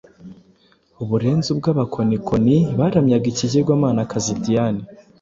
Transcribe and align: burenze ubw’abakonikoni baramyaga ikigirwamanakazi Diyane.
burenze 1.07 1.47
ubw’abakonikoni 1.53 2.57
baramyaga 2.79 3.27
ikigirwamanakazi 3.33 4.33
Diyane. 4.45 4.81